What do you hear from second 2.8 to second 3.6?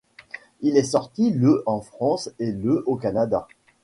au Canada.